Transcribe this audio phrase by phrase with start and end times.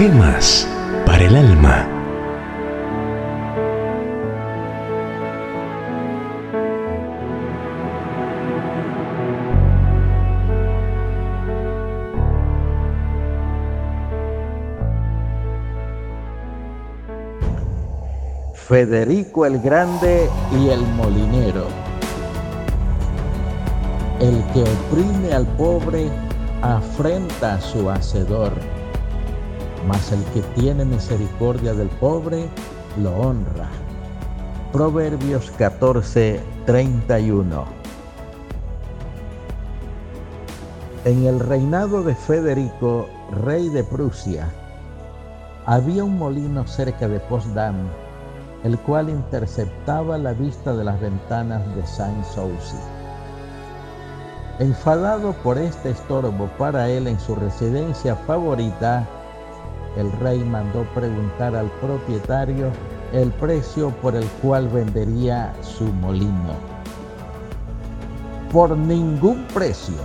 [0.00, 0.66] Gemas
[1.04, 1.86] para el alma.
[18.54, 21.66] Federico el Grande y el Molinero.
[24.18, 26.08] El que oprime al pobre
[26.62, 28.52] afrenta a su hacedor,
[29.86, 32.48] mas el que tiene misericordia del pobre
[33.02, 33.68] lo honra.
[34.72, 37.64] Proverbios 14, 31.
[41.04, 43.08] En el reinado de Federico,
[43.44, 44.52] rey de Prusia,
[45.66, 47.88] había un molino cerca de Potsdam
[48.64, 52.76] el cual interceptaba la vista de las ventanas de Saint-Souci.
[54.58, 59.06] Enfadado por este estorbo para él en su residencia favorita,
[59.96, 62.70] el rey mandó preguntar al propietario
[63.12, 66.54] el precio por el cual vendería su molino.
[68.52, 69.96] Por ningún precio,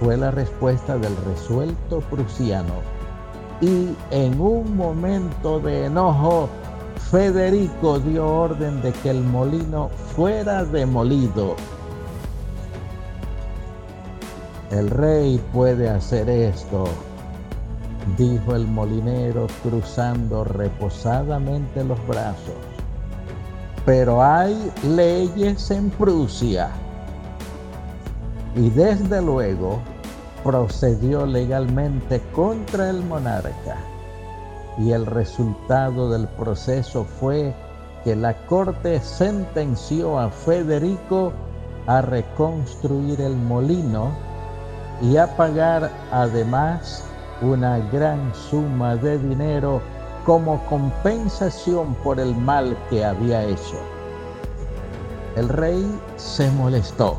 [0.00, 2.74] fue la respuesta del resuelto prusiano.
[3.60, 6.48] Y en un momento de enojo,
[7.10, 11.56] Federico dio orden de que el molino fuera demolido.
[14.70, 16.84] El rey puede hacer esto,
[18.16, 22.54] dijo el molinero cruzando reposadamente los brazos.
[23.84, 26.70] Pero hay leyes en Prusia.
[28.54, 29.80] Y desde luego
[30.42, 33.76] procedió legalmente contra el monarca
[34.78, 37.54] y el resultado del proceso fue
[38.04, 41.32] que la corte sentenció a Federico
[41.86, 44.10] a reconstruir el molino
[45.02, 47.04] y a pagar además
[47.42, 49.80] una gran suma de dinero
[50.24, 53.78] como compensación por el mal que había hecho.
[55.36, 57.18] El rey se molestó,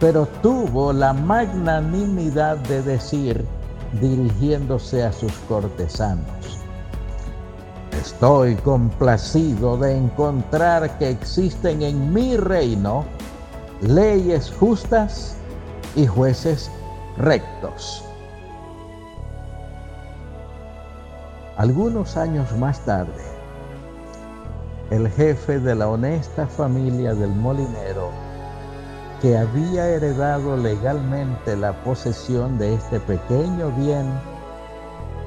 [0.00, 3.46] pero tuvo la magnanimidad de decir,
[4.00, 6.26] dirigiéndose a sus cortesanos.
[7.92, 13.04] Estoy complacido de encontrar que existen en mi reino
[13.80, 15.36] leyes justas
[15.94, 16.70] y jueces
[17.16, 18.05] rectos.
[21.56, 23.24] Algunos años más tarde,
[24.90, 28.10] el jefe de la honesta familia del molinero
[29.22, 34.06] que había heredado legalmente la posesión de este pequeño bien,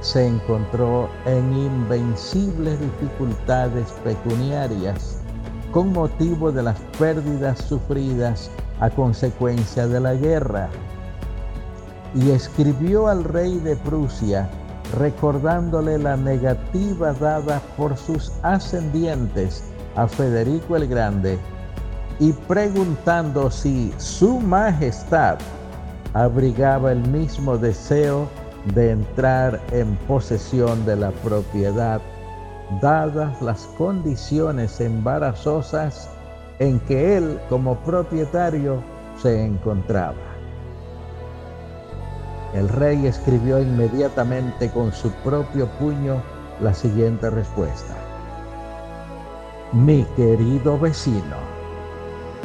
[0.01, 5.17] se encontró en invencibles dificultades pecuniarias
[5.71, 10.69] con motivo de las pérdidas sufridas a consecuencia de la guerra.
[12.13, 14.47] Y escribió al rey de Prusia
[14.97, 19.63] recordándole la negativa dada por sus ascendientes
[19.95, 21.37] a Federico el Grande
[22.19, 25.37] y preguntando si su majestad
[26.13, 28.27] abrigaba el mismo deseo
[28.73, 32.01] de entrar en posesión de la propiedad,
[32.81, 36.09] dadas las condiciones embarazosas
[36.59, 38.83] en que él como propietario
[39.21, 40.38] se encontraba.
[42.53, 46.21] El rey escribió inmediatamente con su propio puño
[46.61, 47.95] la siguiente respuesta.
[49.71, 51.37] Mi querido vecino,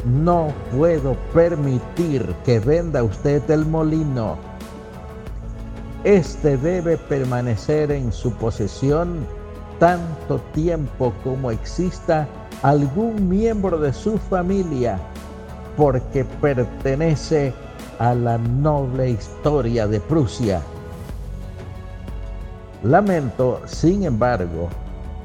[0.05, 4.37] no puedo permitir que venda usted el molino.
[6.03, 9.25] Este debe permanecer en su posesión
[9.79, 12.27] tanto tiempo como exista
[12.61, 14.99] algún miembro de su familia,
[15.75, 17.53] porque pertenece
[17.99, 20.61] a la noble historia de Prusia.
[22.83, 24.69] Lamento, sin embargo,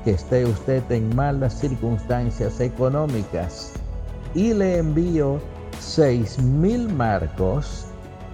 [0.04, 3.72] que esté usted en malas circunstancias económicas
[4.34, 5.38] y le envío
[5.78, 7.86] seis mil marcos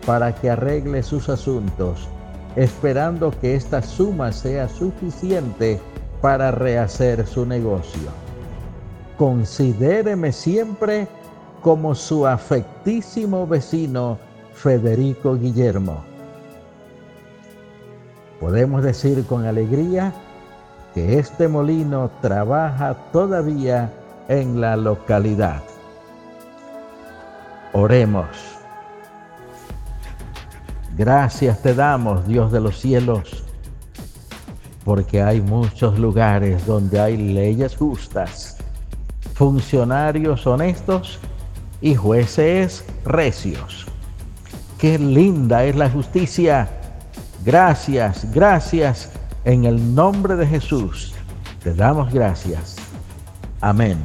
[0.06, 2.08] para que arregle sus asuntos,
[2.54, 5.80] esperando que esta suma sea suficiente
[6.20, 8.08] para rehacer su negocio.
[9.16, 11.08] Considéreme siempre
[11.62, 14.18] como su afectísimo vecino
[14.54, 16.02] Federico Guillermo.
[18.40, 20.12] Podemos decir con alegría
[20.94, 23.92] que este molino trabaja todavía
[24.28, 25.62] en la localidad.
[27.72, 28.26] Oremos.
[30.96, 33.44] Gracias te damos, Dios de los cielos,
[34.84, 38.56] porque hay muchos lugares donde hay leyes justas,
[39.34, 41.20] funcionarios honestos
[41.86, 43.86] y jueces recios.
[44.76, 46.68] Qué linda es la justicia.
[47.44, 49.12] Gracias, gracias.
[49.44, 51.14] En el nombre de Jesús
[51.62, 52.74] te damos gracias.
[53.60, 53.98] Amén.